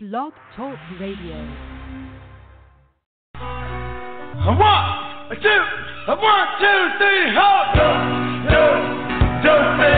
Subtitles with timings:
[0.00, 1.34] Blog Talk Radio.
[3.34, 4.86] A one,
[5.26, 5.62] a two,
[6.06, 7.74] a one, two, three, hold.
[7.74, 7.88] Do,
[8.46, 8.62] do,
[9.42, 9.97] do,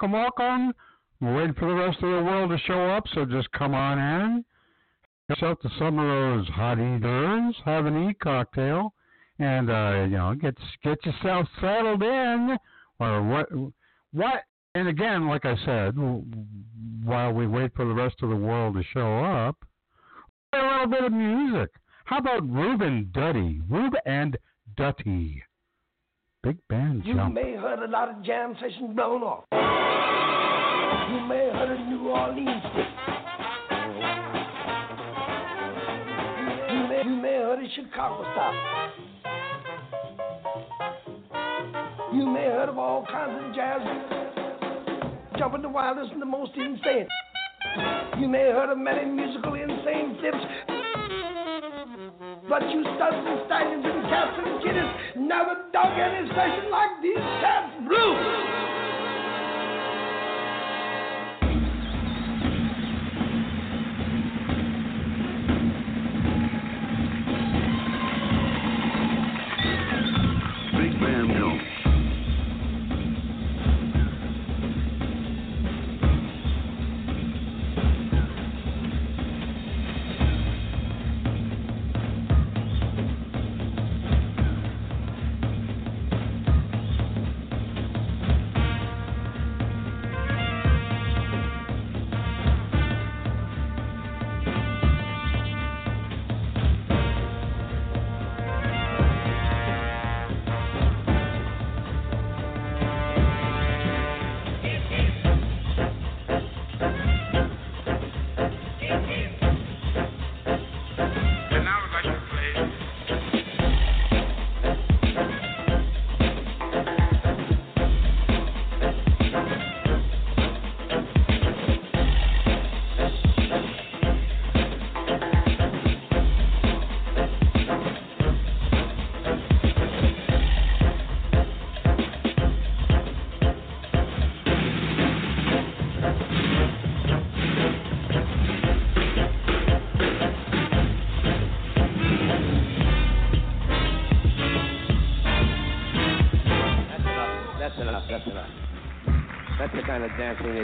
[0.00, 0.74] Welcome, welcome.
[1.20, 3.98] We're waiting for the rest of the world to show up, so just come on
[3.98, 4.44] in.
[5.28, 8.94] Get yourself to some of those hot eaters, have an e cocktail,
[9.40, 12.56] and uh, you know, get get yourself settled in.
[13.00, 13.48] Or what?
[14.12, 14.44] What?
[14.76, 15.96] And again, like I said,
[17.02, 19.56] while we wait for the rest of the world to show up,
[20.52, 21.70] play a little bit of music.
[22.04, 23.62] How about Ruben Duddy?
[23.68, 24.38] Rube and
[24.76, 25.42] Dutty.
[26.44, 27.34] Big band You jump.
[27.34, 29.44] may heard a lot of jam sessions blown off.
[29.50, 32.62] You may have heard a New Orleans.
[36.70, 38.54] You may, you may heard a Chicago style.
[42.14, 43.80] You may have heard of all kinds of jazz.
[45.38, 47.08] Jumping the wildest and the most insane.
[48.20, 50.44] You may have heard of many musical insane flips.
[52.48, 57.20] But you studs and stallions and cats and kiddies never dug any session like these
[57.44, 58.47] cats blew.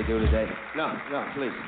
[0.07, 0.49] Today.
[0.77, 1.64] No, no, please.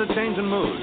[0.00, 0.77] A change in mood.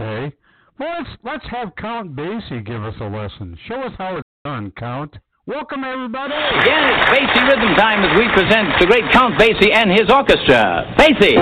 [0.00, 0.34] Okay.
[0.78, 3.58] Well, let's let's have Count Basie give us a lesson.
[3.68, 5.18] Show us how it's done, Count.
[5.44, 6.32] Welcome everybody.
[6.32, 10.94] Again, it's Basie Rhythm Time as we present the great Count Basie and his orchestra.
[10.96, 11.36] Basie.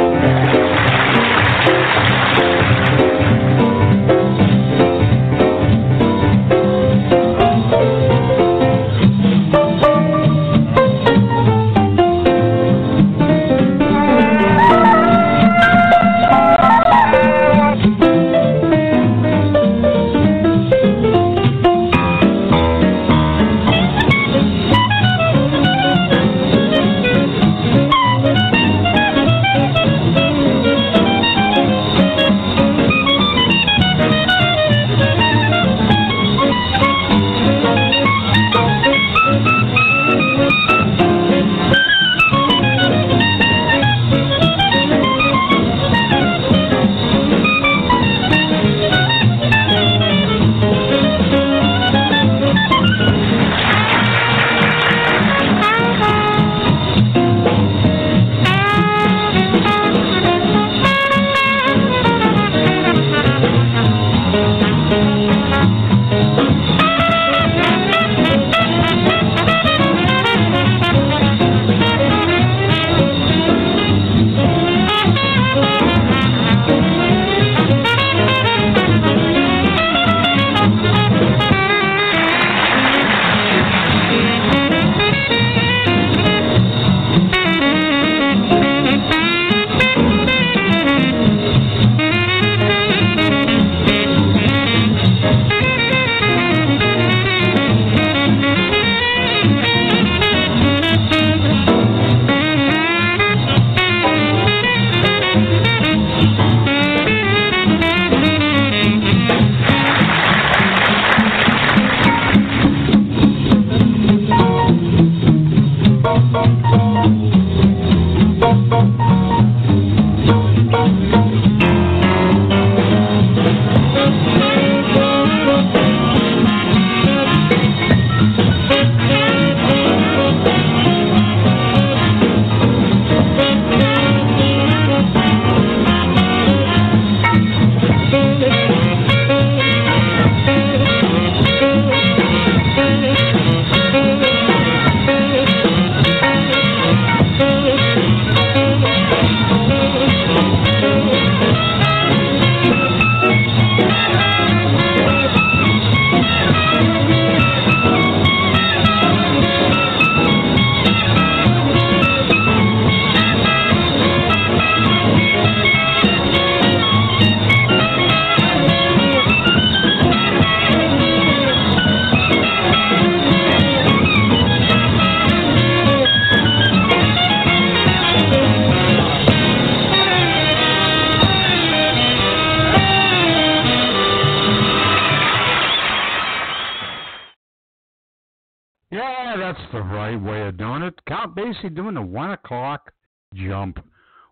[191.49, 192.93] Count Basie doing the one o'clock
[193.35, 193.79] jump.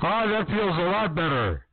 [0.00, 1.67] Oh, that feels a lot better.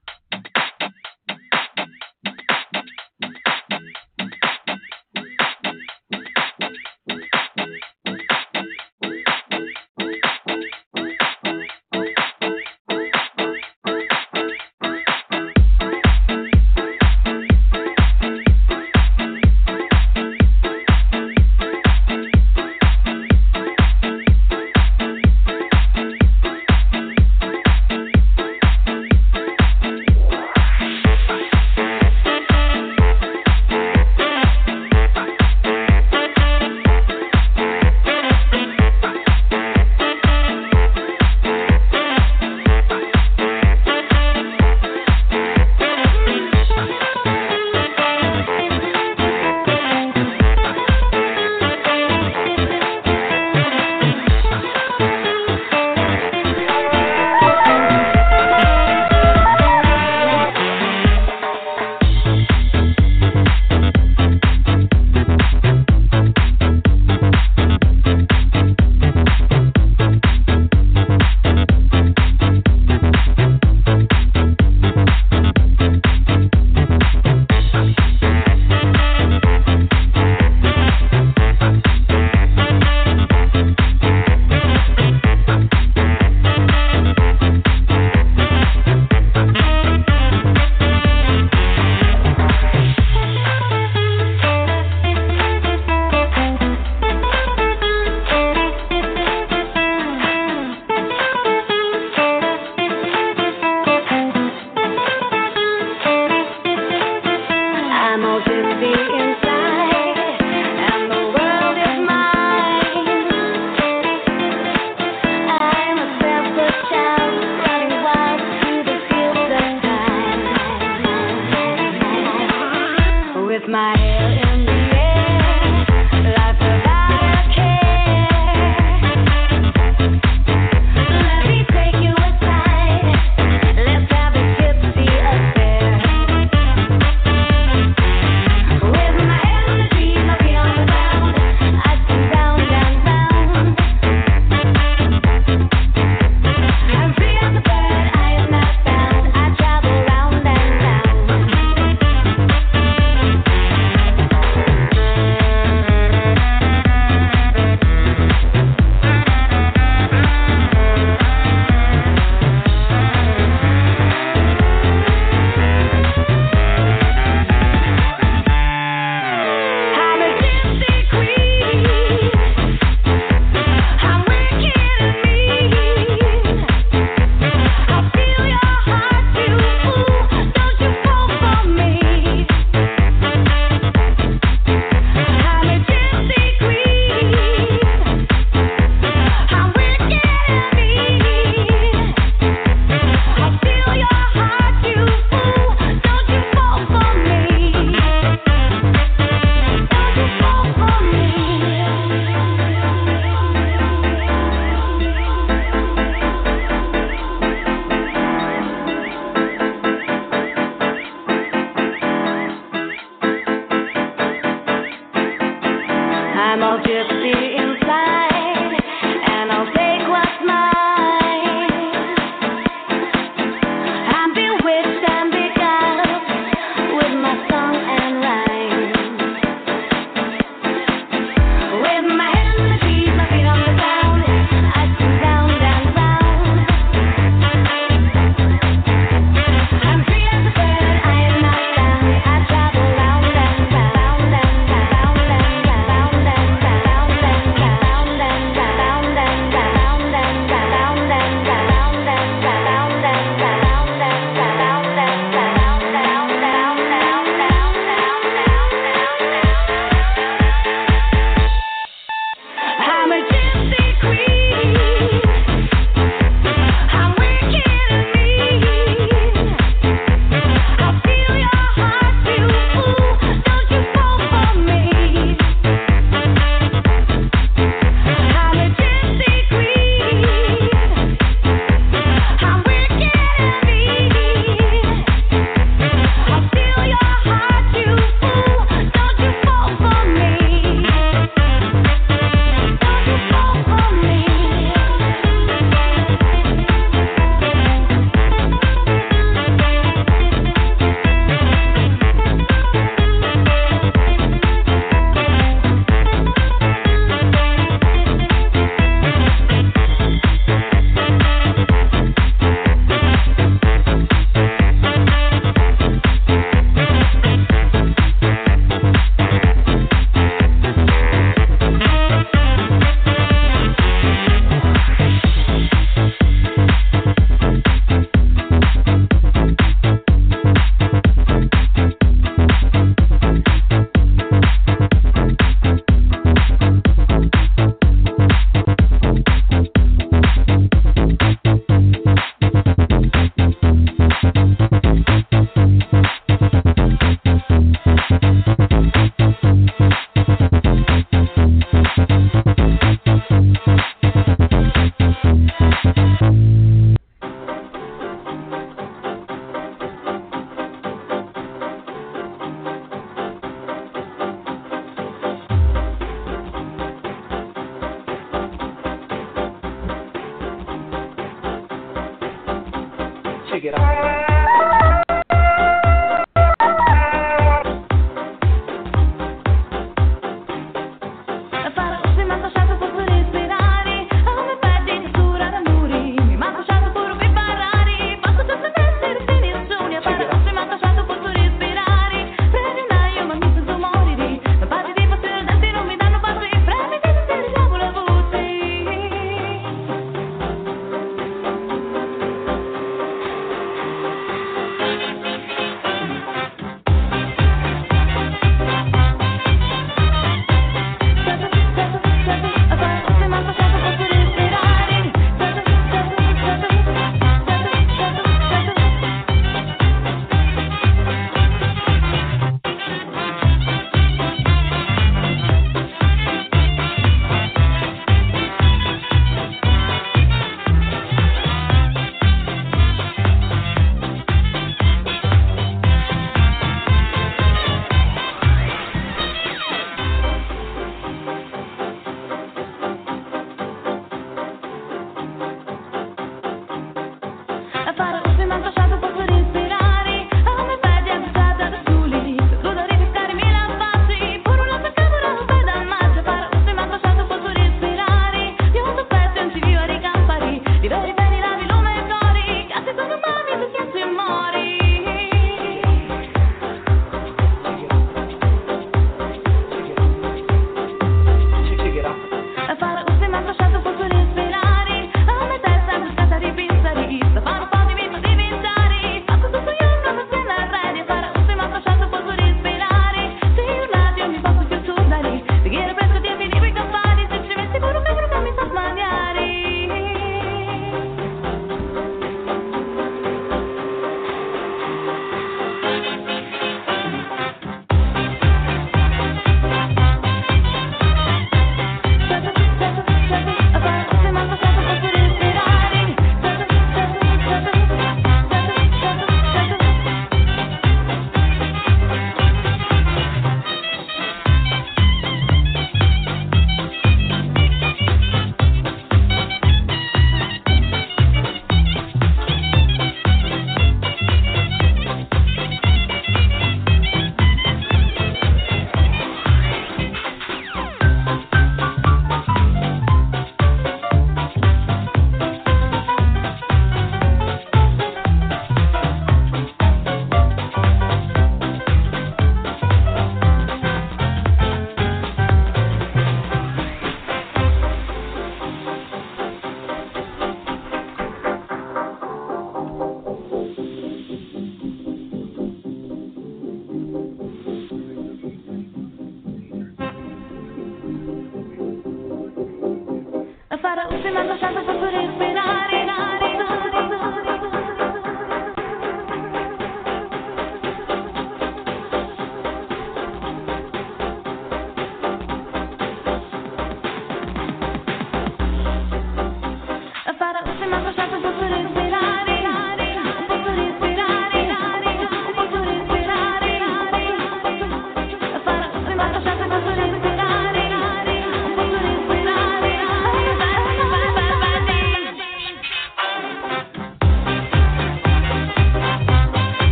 [216.55, 217.14] I'm all different.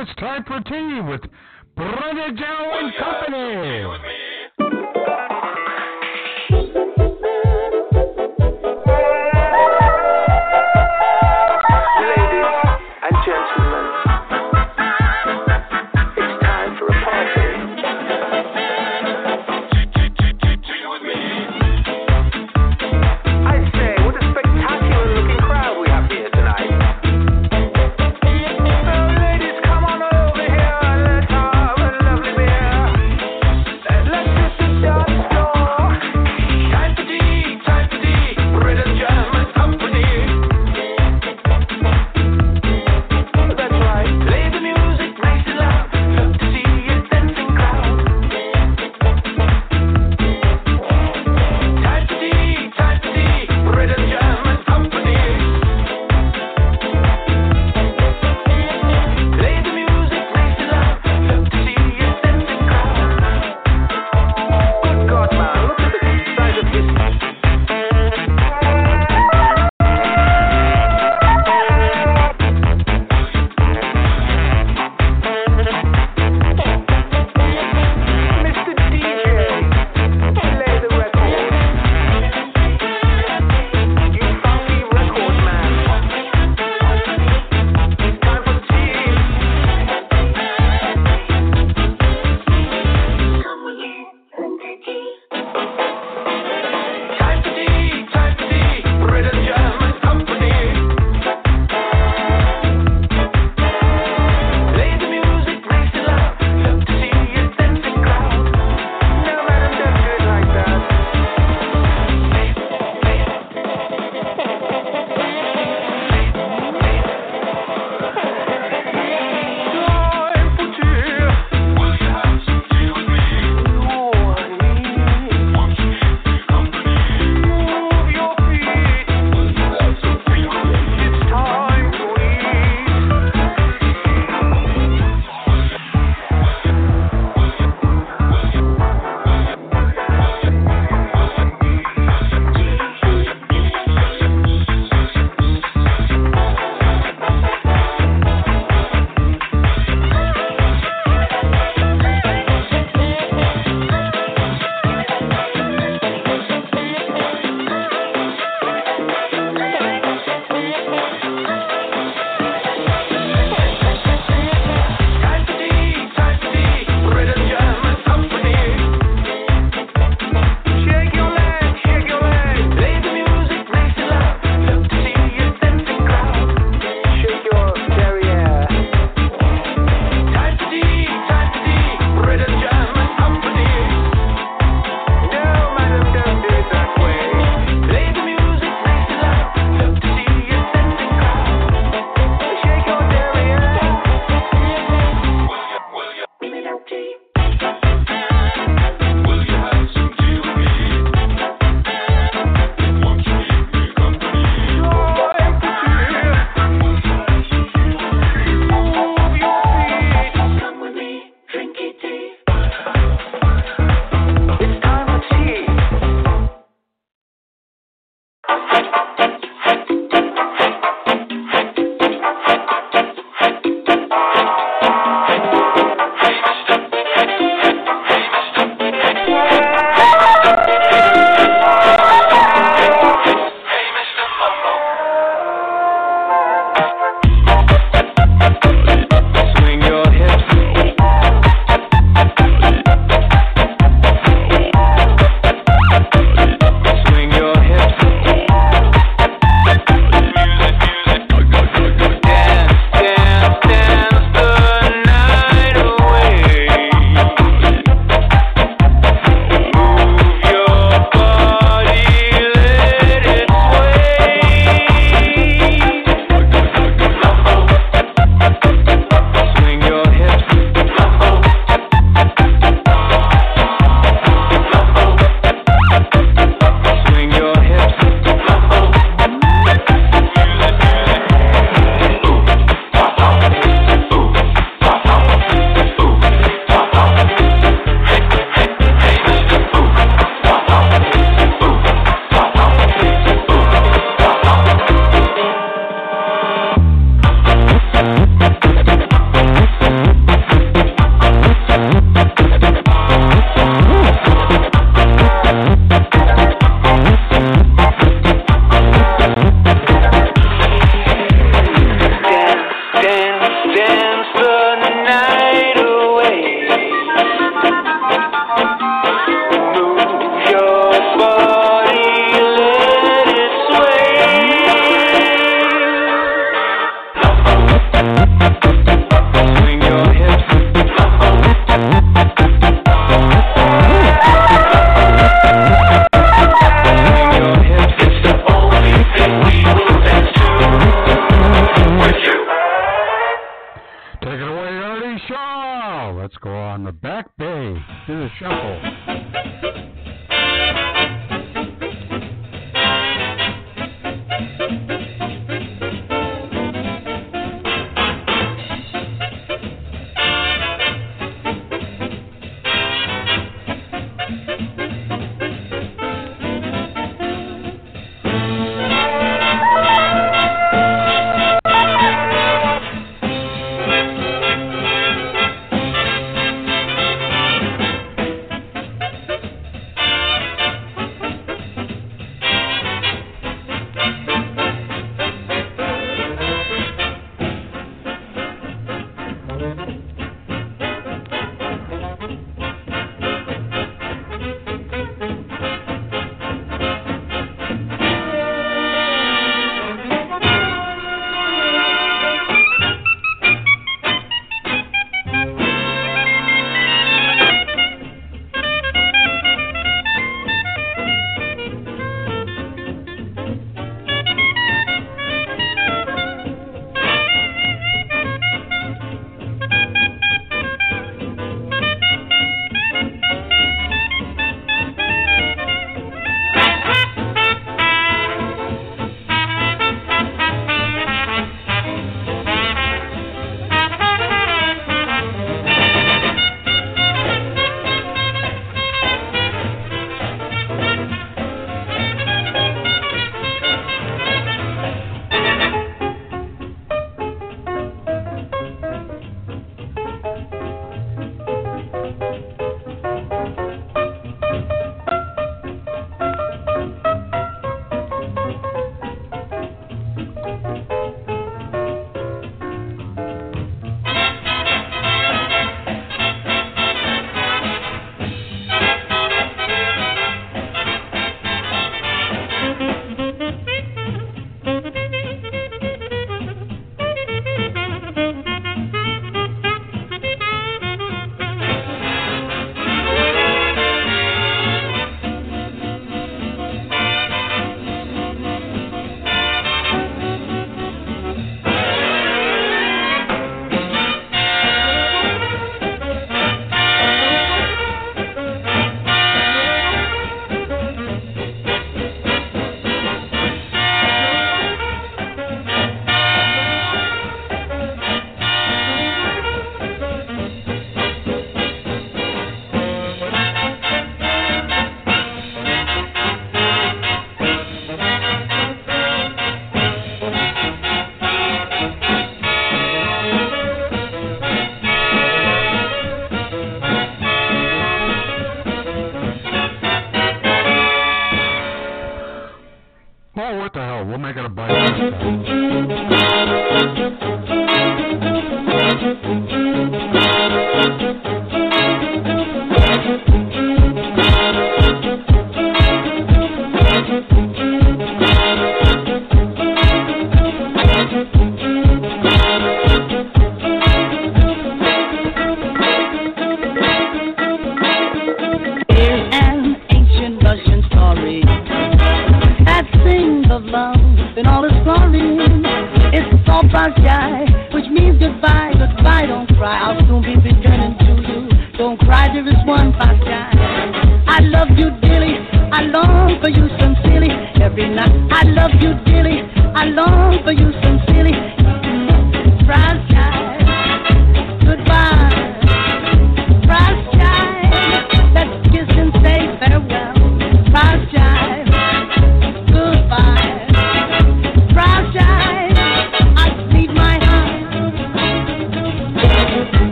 [0.00, 1.20] It's time for tea with
[1.76, 4.09] Brother Joe and Company.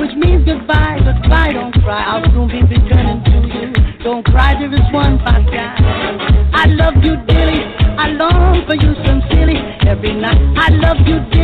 [0.00, 0.98] Which means goodbye,
[1.52, 2.02] don't cry.
[2.02, 3.72] I'll soon be returning to you.
[4.02, 5.20] Don't cry, there is one.
[6.54, 7.62] I love you dearly,
[7.96, 10.40] I long for you sincerely every night.
[10.58, 11.41] I love you dearly,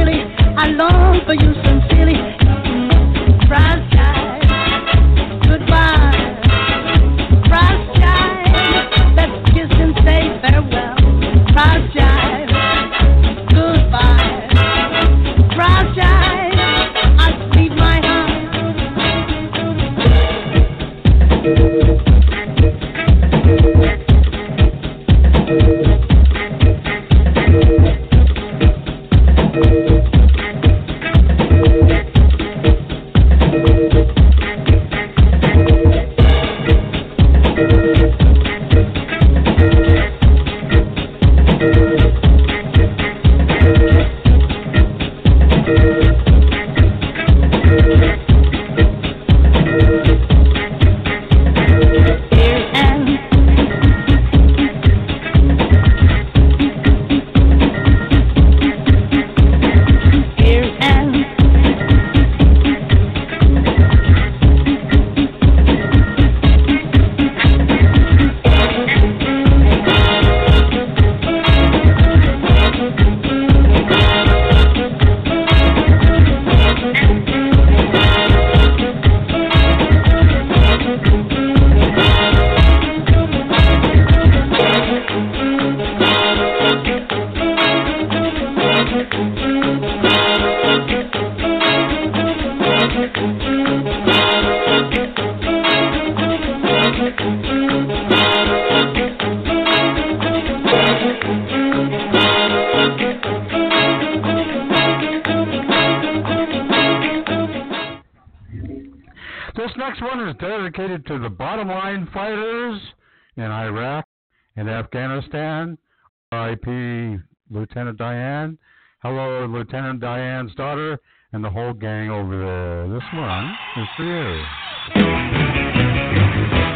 [116.66, 118.58] Lieutenant Diane.
[119.00, 120.98] Hello, Lieutenant Diane's daughter,
[121.32, 122.88] and the whole gang over there.
[122.88, 124.42] This one is for you.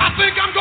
[0.00, 0.51] I think I'm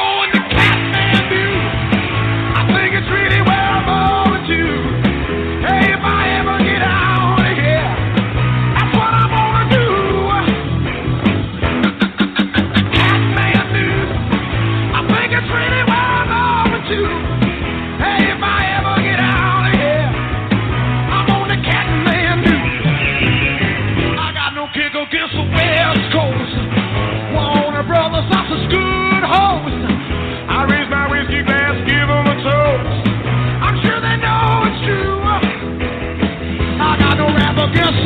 [37.73, 38.00] Yeah.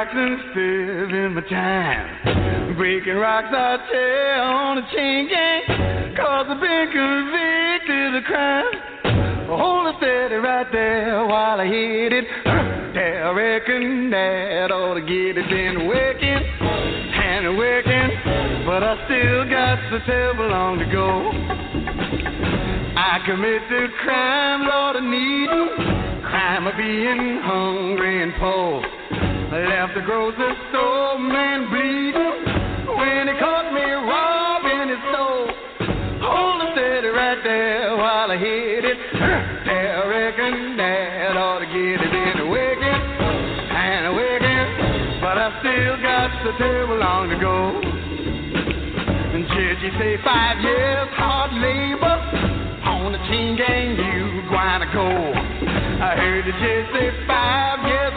[0.00, 2.74] Rocks and serving my time.
[2.76, 6.16] Breaking rocks, I tell, on the chain gang.
[6.16, 8.64] Cause I've been convicted of crime.
[9.48, 12.24] Hold it steady right there while I hit it.
[12.90, 15.48] There, I reckon that ought to get it.
[15.48, 18.10] Been working and working,
[18.66, 21.30] but I still got so terrible long to go.
[22.98, 29.19] I commit committed crime, Lord, I need crime of being hungry and poor.
[29.50, 35.50] Left the grocery store man bleeding when he caught me robbing his store.
[36.22, 38.98] Hold it steady right there while I hit it.
[39.66, 43.00] There, I reckon that ought to get it in wicked
[43.74, 44.66] and wicked,
[45.18, 47.74] but I still got so terrible long to go.
[49.34, 52.16] And judge, you say five years hard labor
[52.86, 55.10] on the chain gang, you gonna go.
[55.10, 58.09] I heard the judge say five years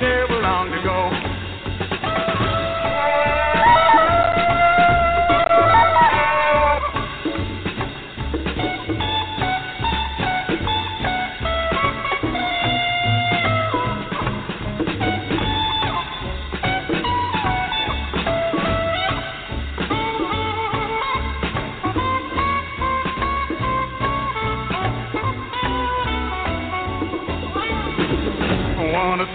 [0.00, 0.43] so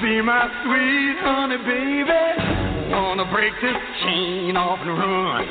[0.09, 2.89] Wanna my sweet honey baby?
[2.89, 5.45] Wanna break this chain off and run?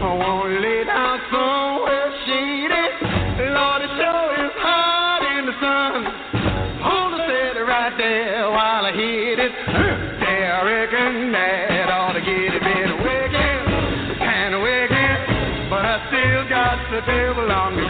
[0.00, 3.52] I wanna lay down somewhere shady.
[3.52, 6.08] Lord, it sure is hot in the sun.
[6.88, 9.52] Hold the steady right there while I hit it.
[10.24, 13.60] There, I reckon that ought to get it bit wicked
[14.24, 17.87] and wicked, but I still got the long to go.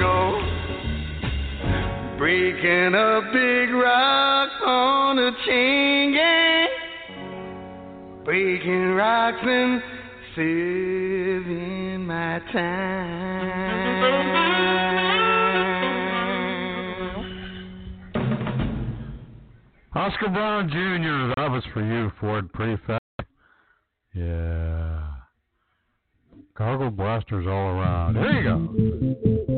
[2.18, 6.68] Breaking up big rocks on a chain gang.
[8.24, 9.80] Breaking rocks and
[10.34, 13.78] serving my time.
[19.94, 22.52] Oscar Brown Jr., that was for you, Ford.
[22.52, 23.02] Pretty fast.
[24.12, 25.04] Yeah.
[26.56, 28.16] Gargle blasters all around.
[28.16, 29.57] Here you go.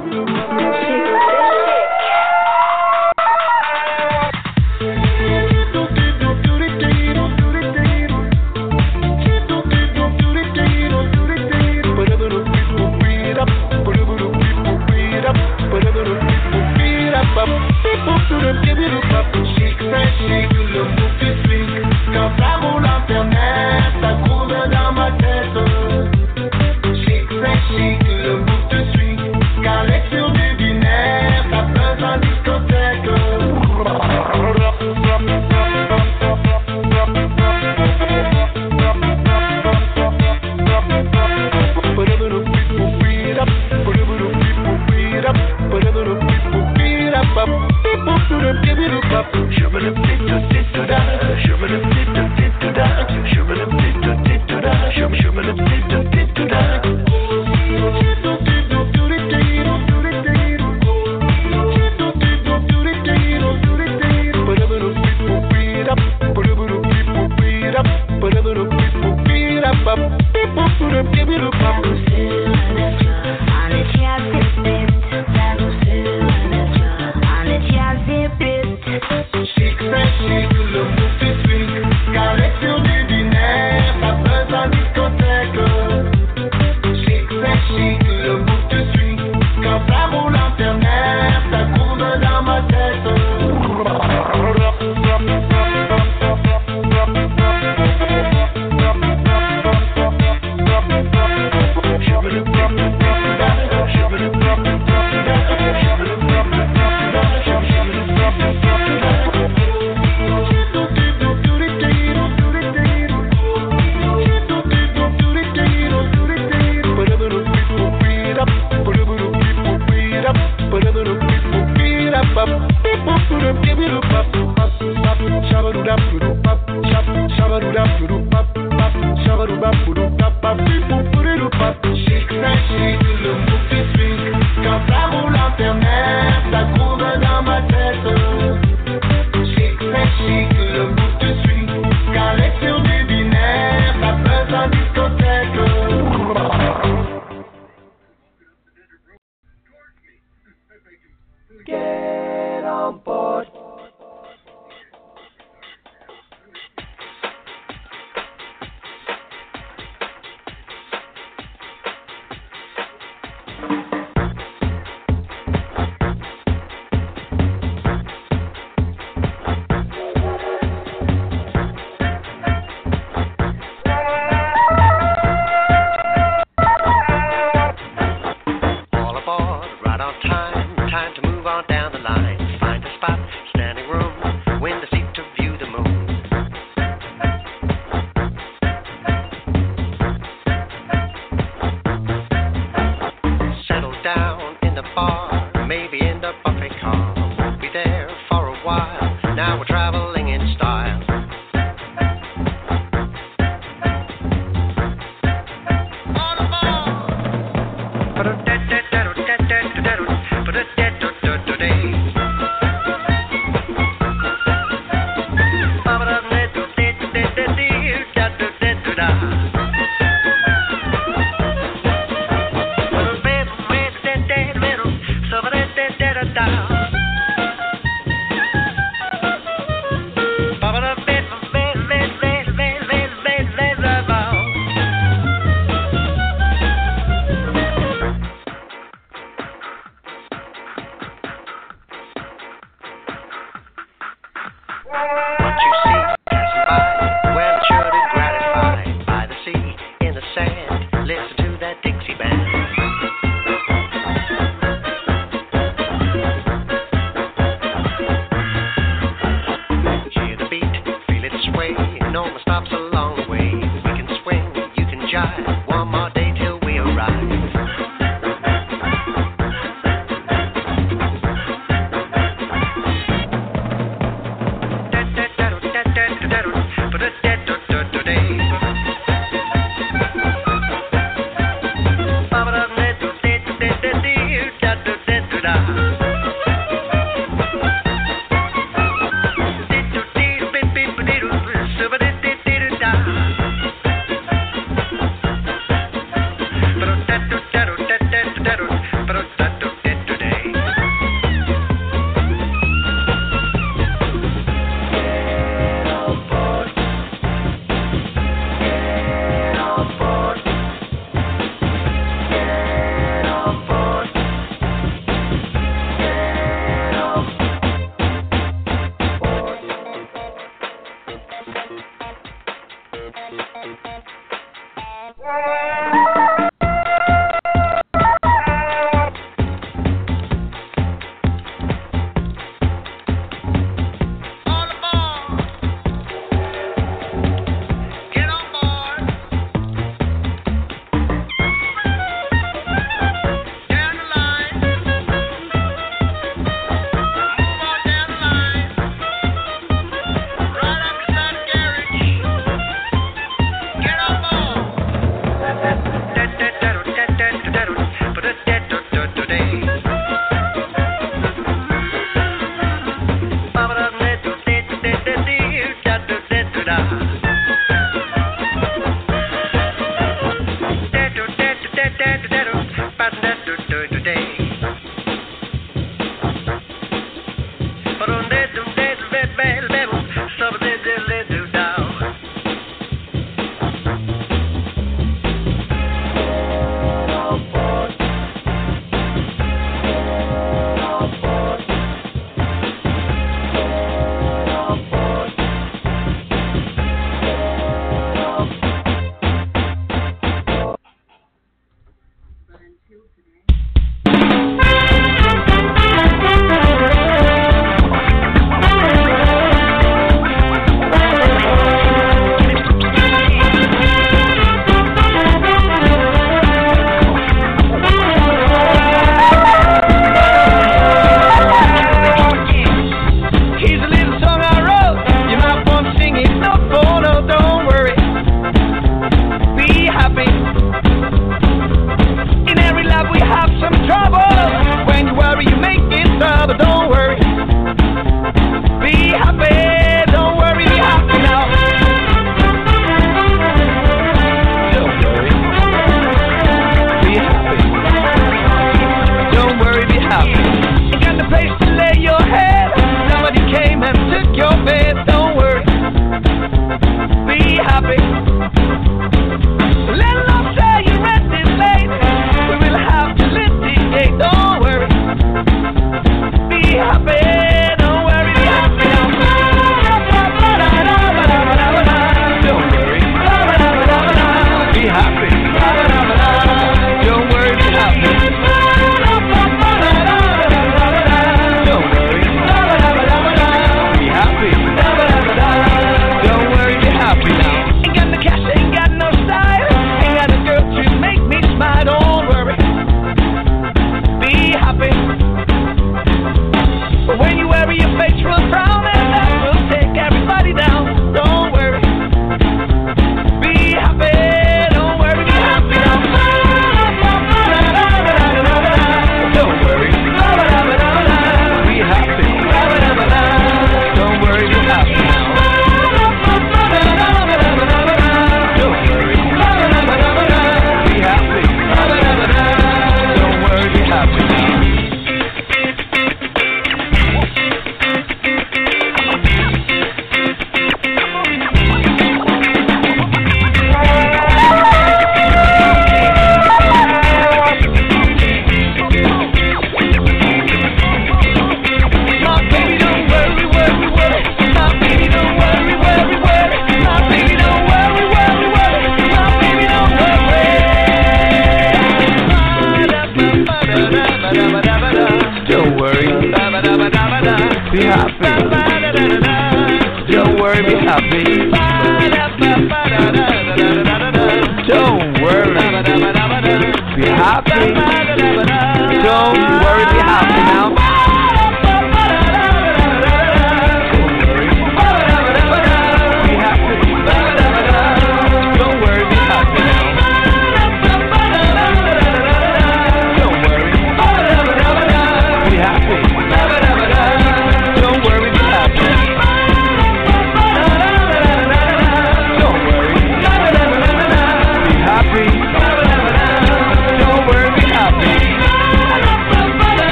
[244.91, 245.40] Bye.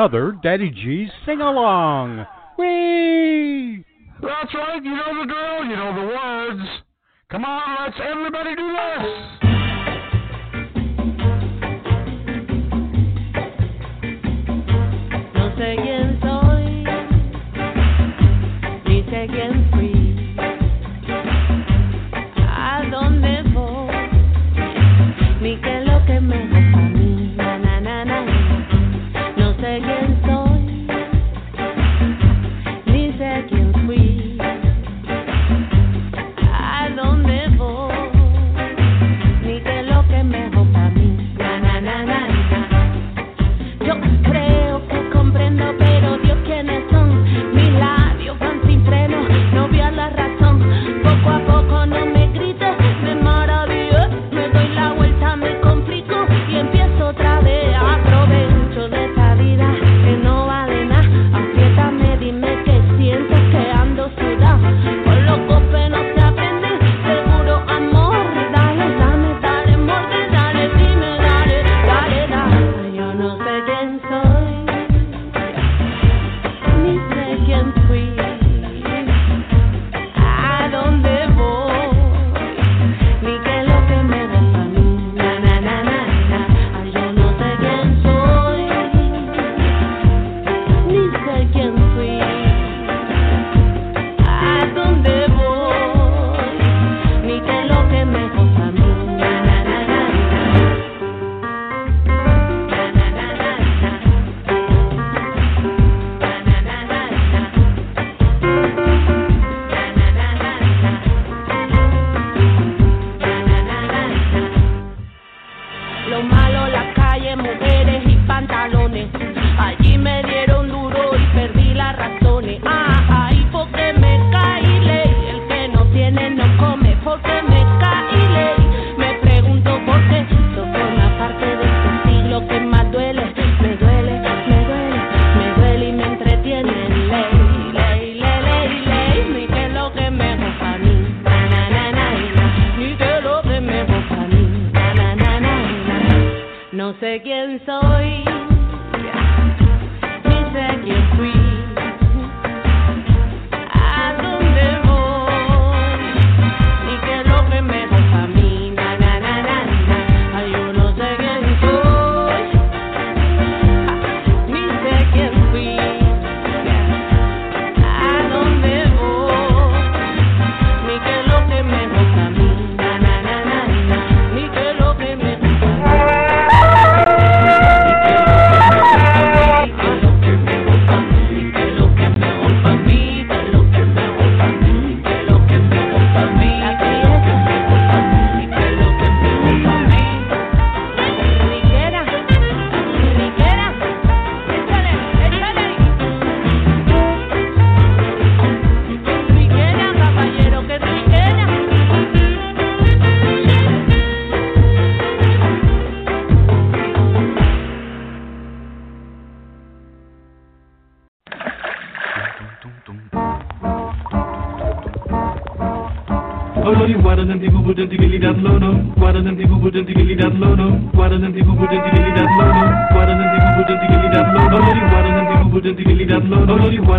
[0.00, 2.24] another Daddy G's sing along.
[2.58, 3.84] Whee!
[4.22, 6.68] That's right, you know the drill, you know the words.
[7.30, 8.72] Come on, let's everybody do
[9.42, 9.59] this.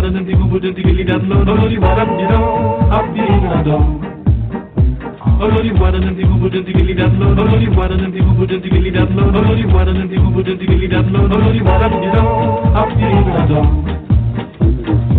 [0.02, 3.46] Rather than the people that really don't know Only what I'm you know I'm being
[3.46, 4.02] I don't
[5.38, 7.30] Only one of them people wouldn't really that low.
[7.38, 9.30] Only one of them people wouldn't really that low.
[9.30, 11.30] Only one of them people wouldn't really that low.
[11.30, 13.62] Only one of them, you know, I'm feeling that low.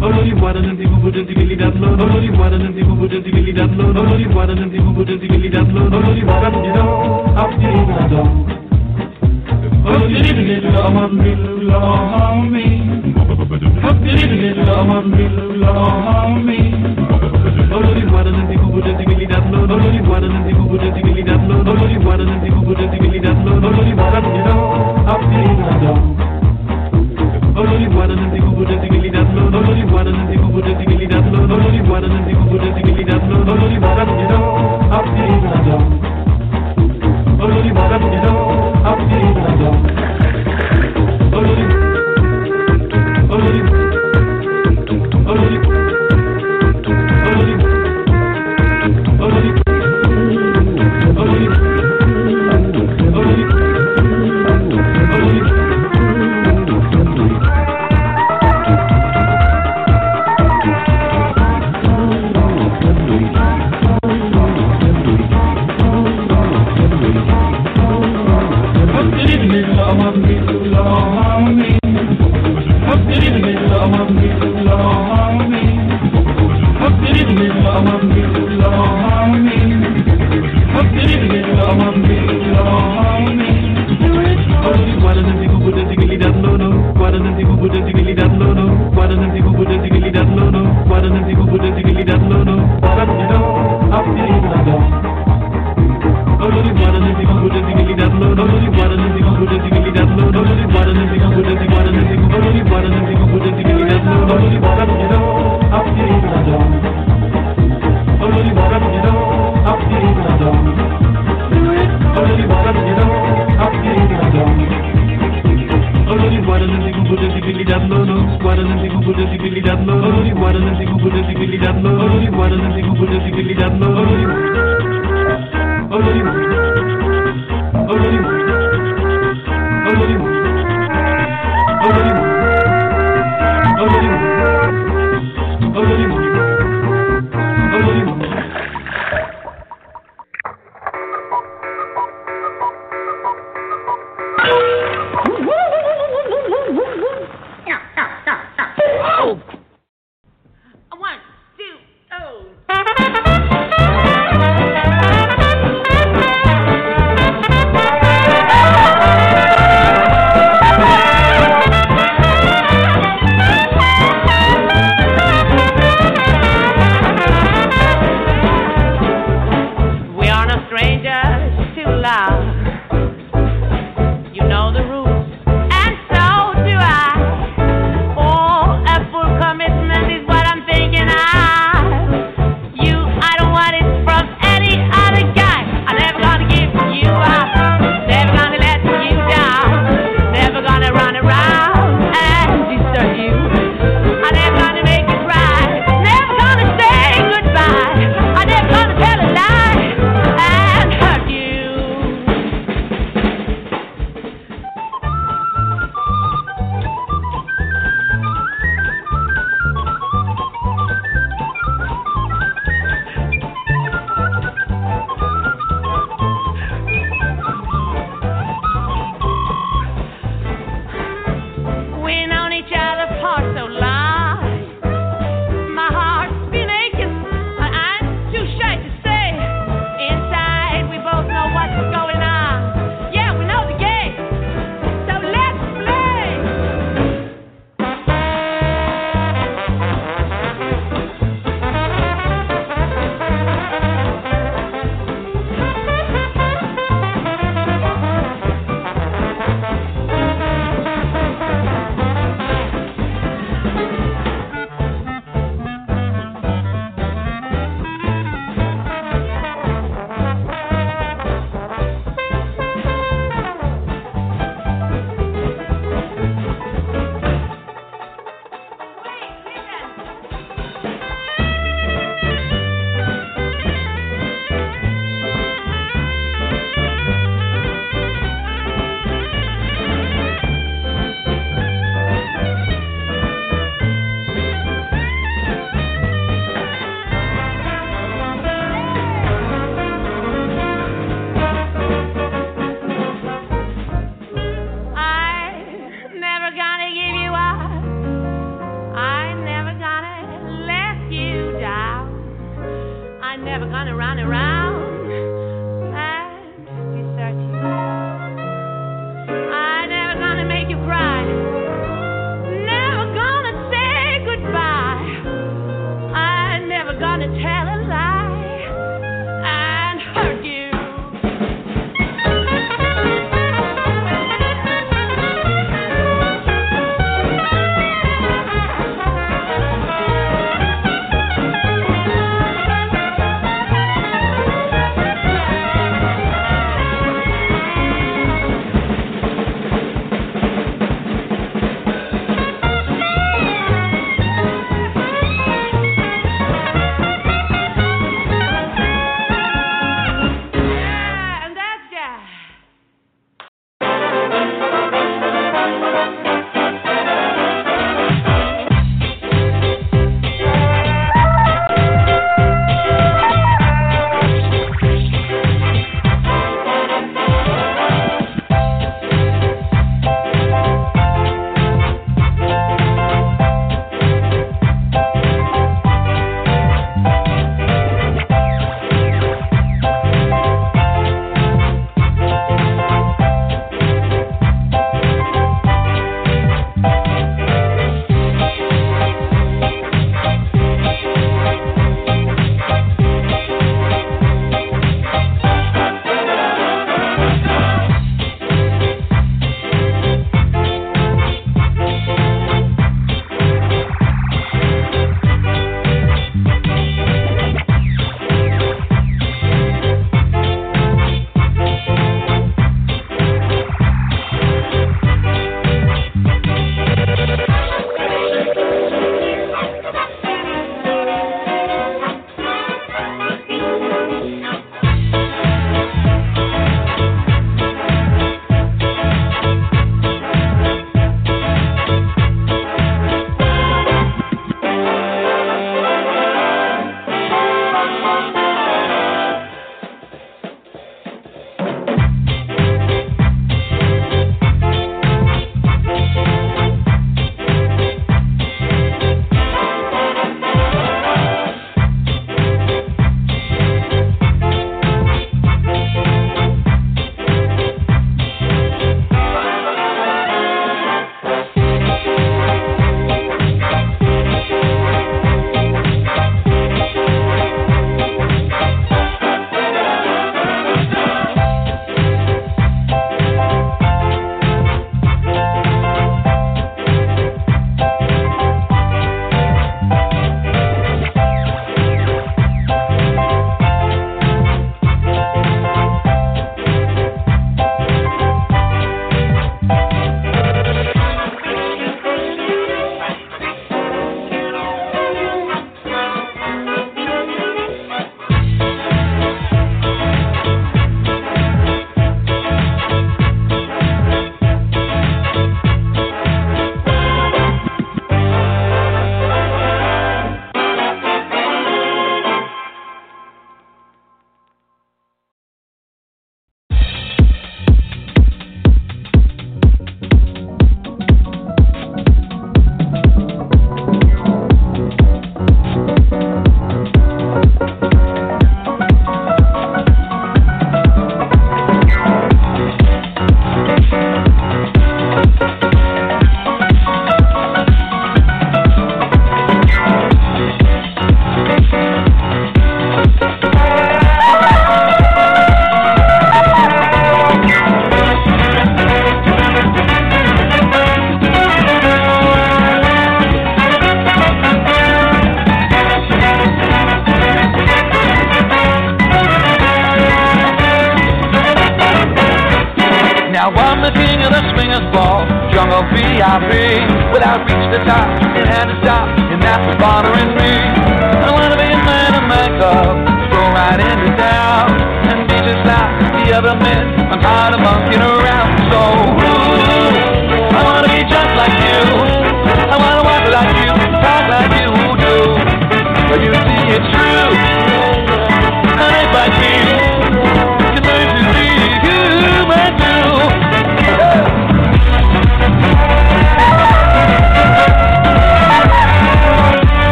[0.00, 0.56] Only one
[1.04, 1.92] wouldn't that low.
[2.00, 2.56] Only one
[3.00, 3.20] wouldn't
[3.52, 3.92] that low.
[4.00, 5.92] Only one wouldn't that low.
[5.92, 6.56] Only one that
[8.10, 8.69] low.
[9.84, 10.20] Olori
[38.12, 38.49] you mi.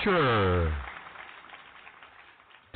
[0.00, 0.74] Adventure.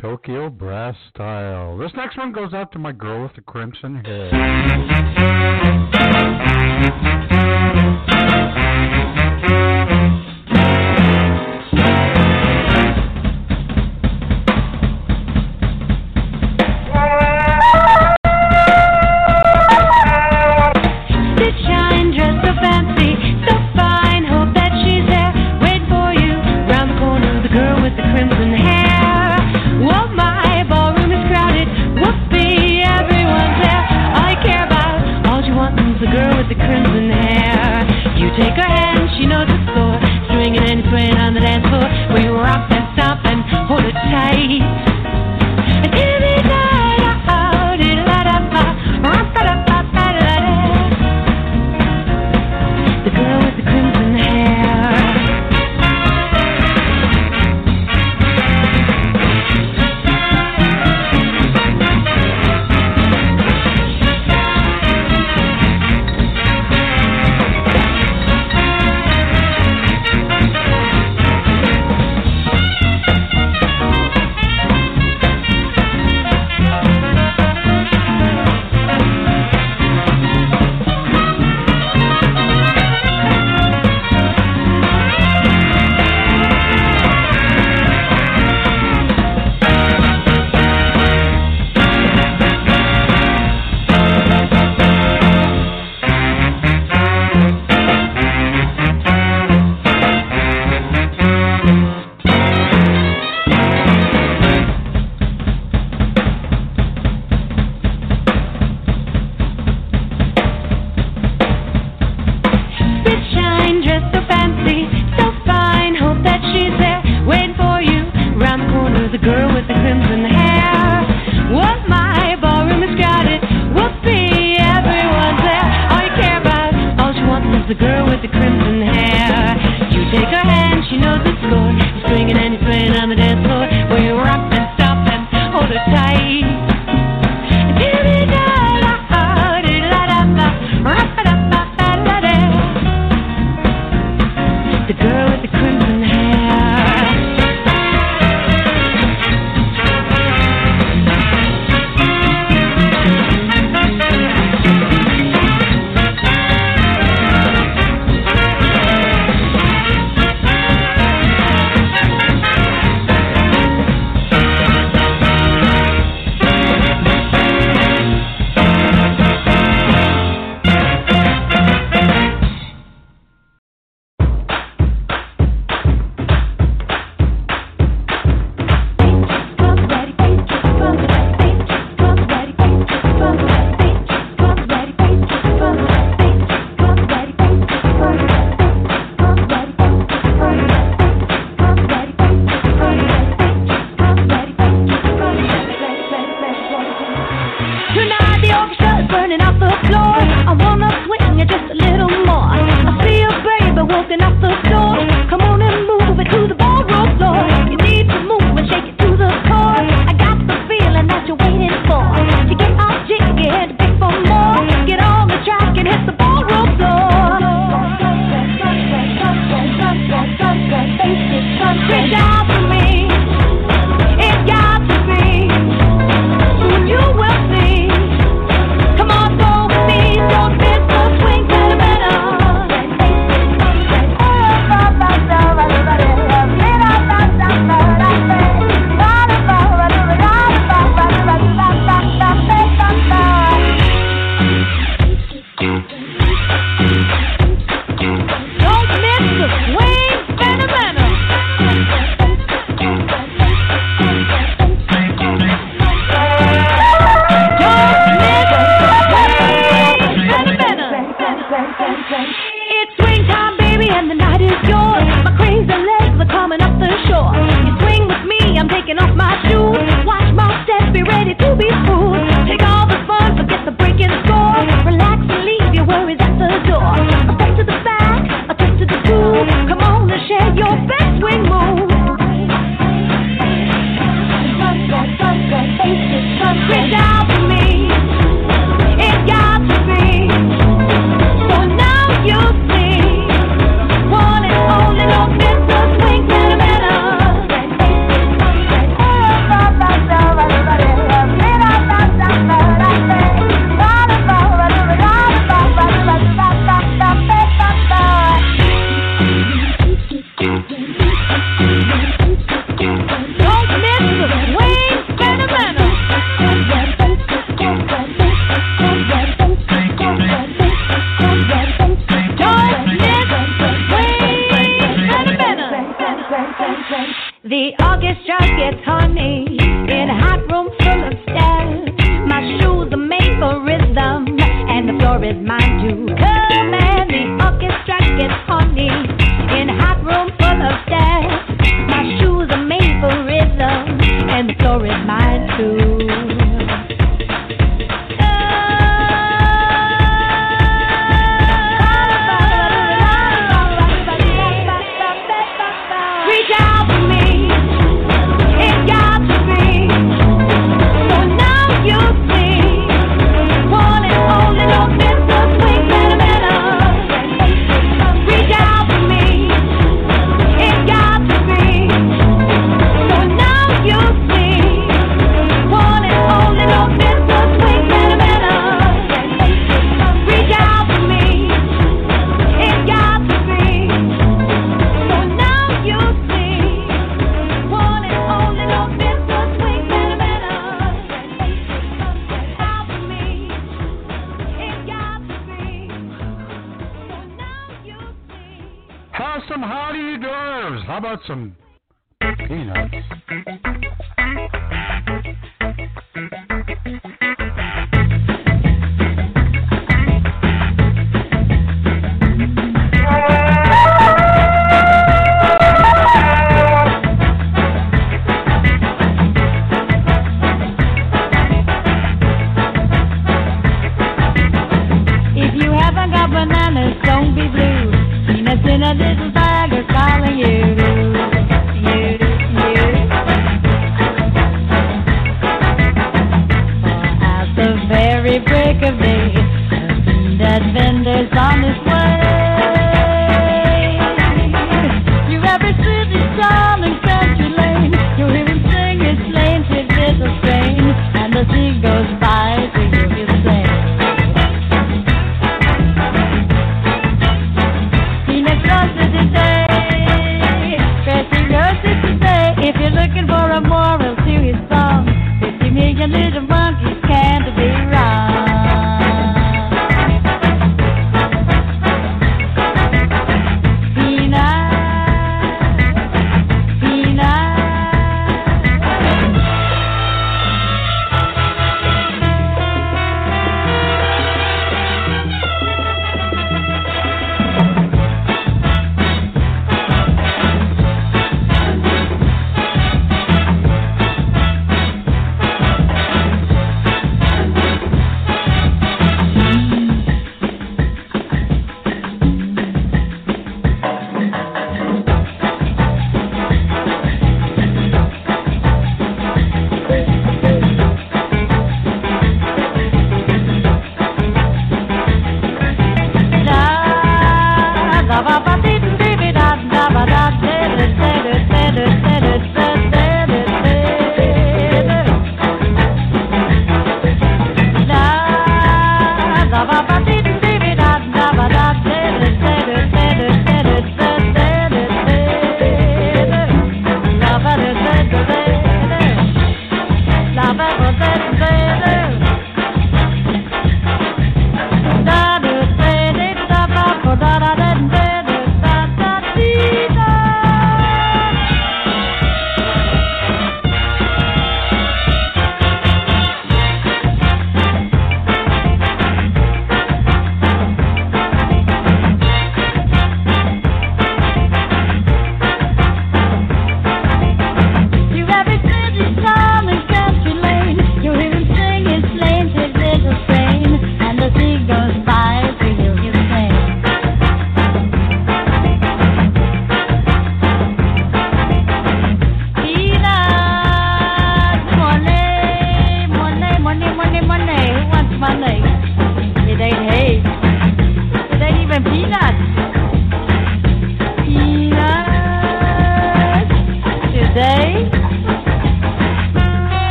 [0.00, 1.78] Tokyo Brass Style.
[1.78, 5.43] This next one goes out to my girl with the crimson hair.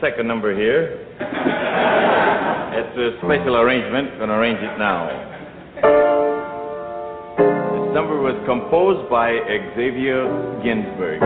[0.00, 0.98] second number here.
[1.20, 4.16] it's a special arrangement.
[4.16, 5.06] Going to arrange it now.
[7.36, 9.36] This number was composed by
[9.76, 10.24] Xavier
[10.64, 11.20] Ginsberg.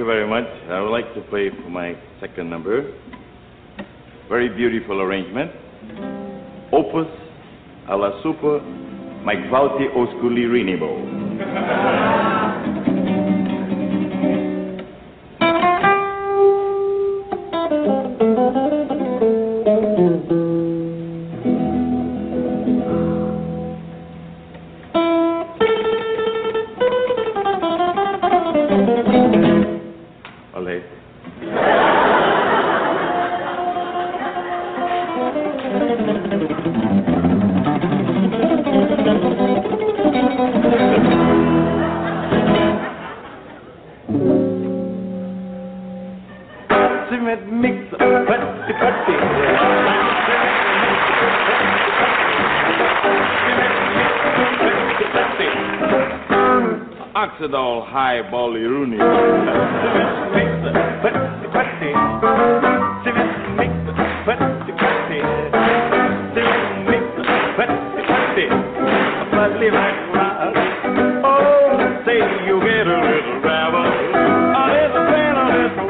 [0.00, 0.48] You very much.
[0.70, 2.90] I would like to play for my second number.
[4.30, 5.50] Very beautiful arrangement.
[6.72, 7.08] Opus
[7.86, 8.60] alla super
[9.24, 12.06] Mike Vauti Osculi Rinebo.
[57.90, 58.06] when you
[61.56, 61.90] put the,
[69.34, 69.74] a little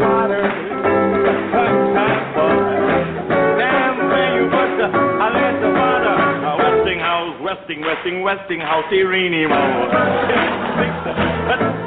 [0.01, 0.41] water.
[3.61, 4.89] And where you butter,
[5.21, 6.17] I'll let the water.
[6.57, 9.51] Westinghouse, Westing, Westing, Westinghouse, Irene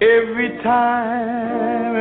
[0.00, 1.94] Every time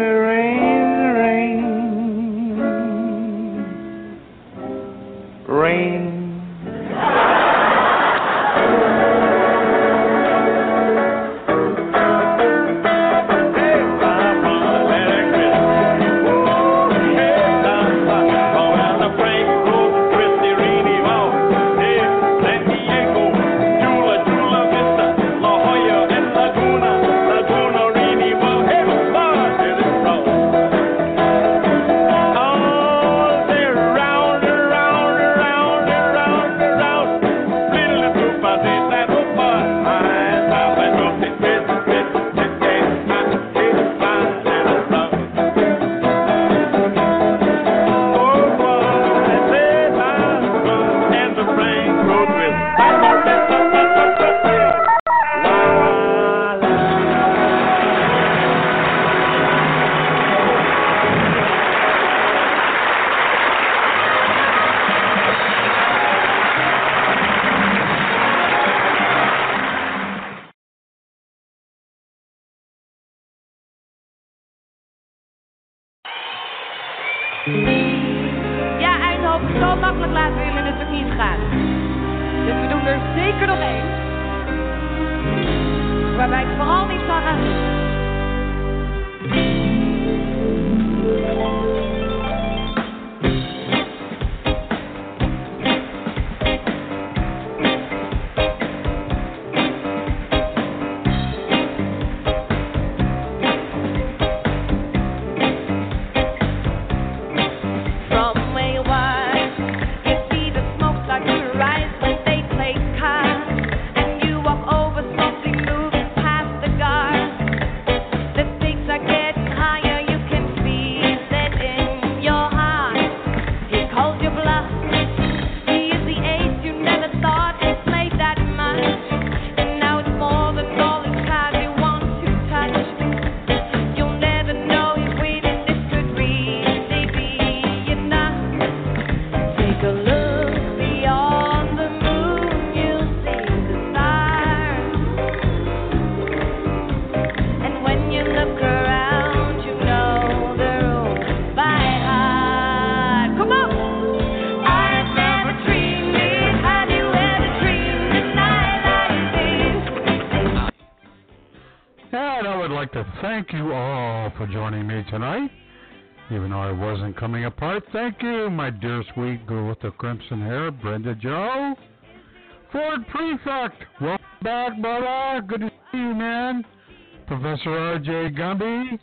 [177.54, 178.12] Professor R.J.
[178.36, 179.00] Gumby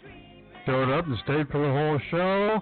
[0.67, 2.61] showed up and stayed for the whole show.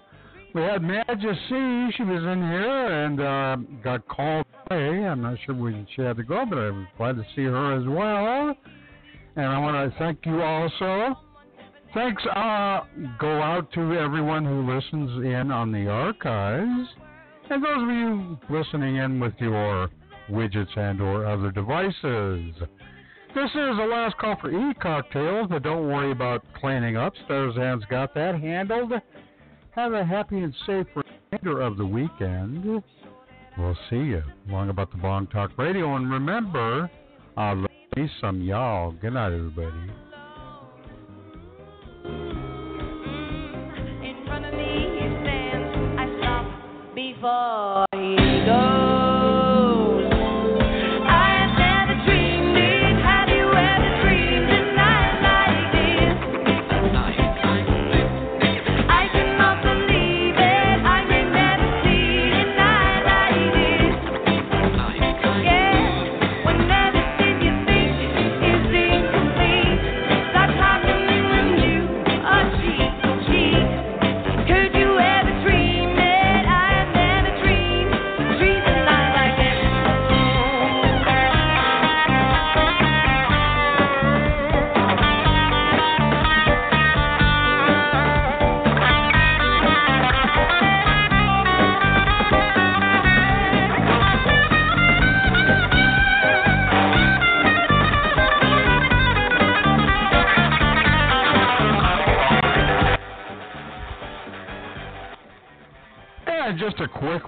[0.55, 5.07] We had Majesty, she was in here and uh, got called away.
[5.07, 7.81] I'm not sure when she had to go, but I was glad to see her
[7.81, 8.55] as well.
[9.37, 11.17] And I want to thank you also.
[11.95, 12.81] Thanks uh,
[13.19, 16.87] go out to everyone who listens in on the archives,
[17.49, 19.89] and those of you listening in with your
[20.31, 22.53] widgets and or other devices.
[23.35, 27.13] This is the last call for e-cocktails, but don't worry about cleaning up.
[27.29, 28.93] Starzan's got that handled.
[29.71, 30.87] Have a happy and safe
[31.33, 32.83] remainder of the weekend.
[33.57, 36.91] We'll see you long about the Blog Talk Radio, and remember,
[37.37, 38.93] I love me some y'all.
[38.93, 39.93] Good night, everybody.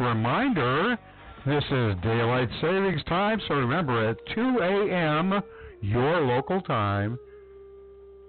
[0.01, 0.99] Reminder
[1.47, 5.41] this is daylight savings time, so remember at 2 a.m.
[5.81, 7.19] your local time,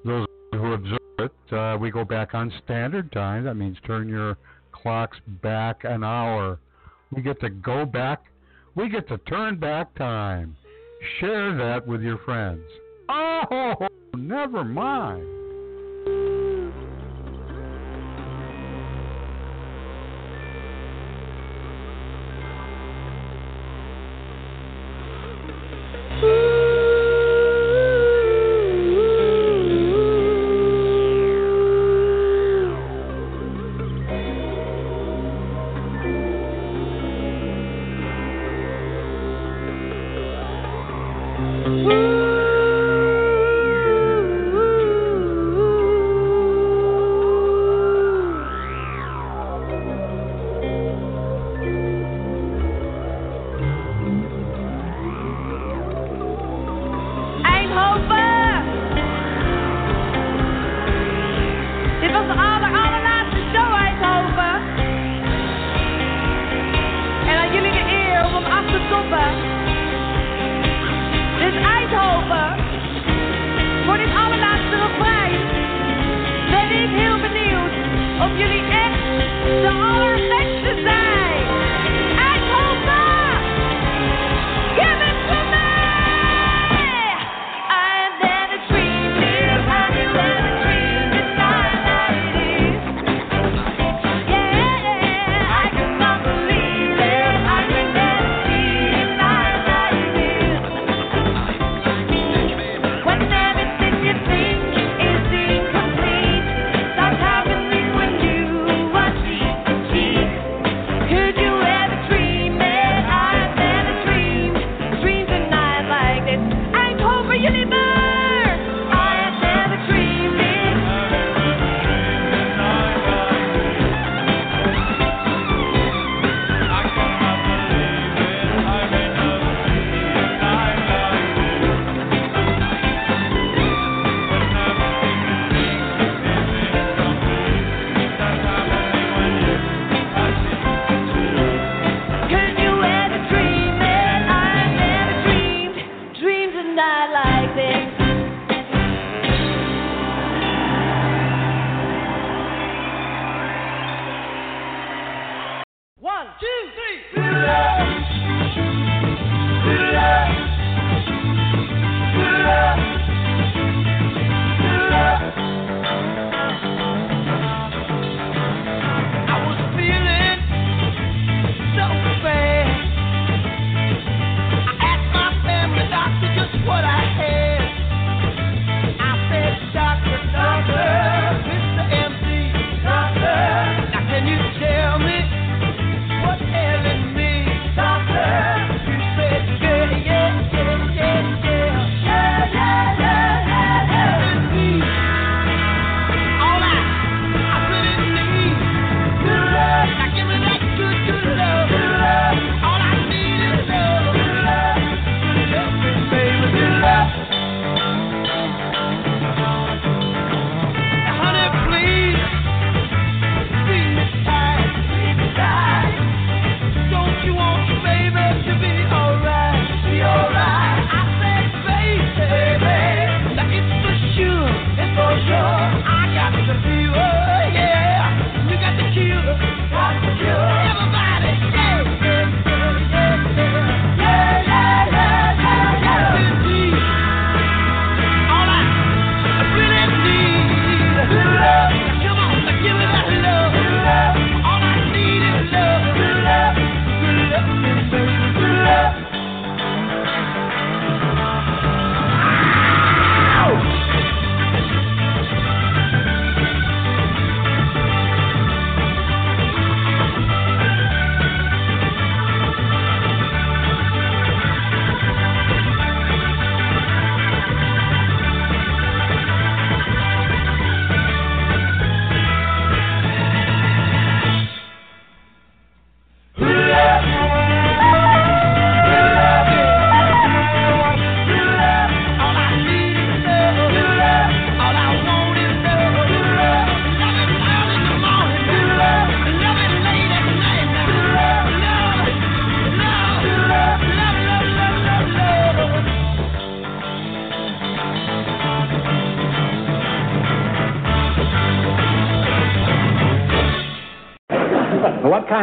[0.06, 3.44] those who observe it, uh, we go back on standard time.
[3.44, 4.38] That means turn your
[4.72, 6.60] clocks back an hour.
[7.12, 8.24] We get to go back,
[8.76, 10.56] we get to turn back time.
[11.20, 12.64] Share that with your friends.
[13.10, 15.41] Oh, never mind.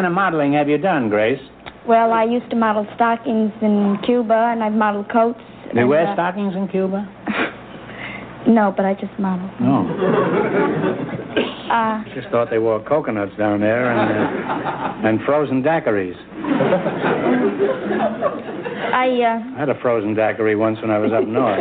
[0.09, 1.41] Of modeling have you done, Grace?
[1.87, 5.41] Well, I used to model stockings in Cuba, and I've modeled coats.
[5.73, 7.07] They and, wear uh, stockings in Cuba?
[8.47, 9.51] No, but I just modeled.
[9.61, 9.85] No.
[11.69, 16.17] Uh, Just thought they wore coconuts down there and uh, and frozen daiquiris.
[18.95, 21.61] I, uh, I had a frozen daiquiri once when I was up north.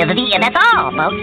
[0.00, 1.18] Uh, the, the, that's all, folks.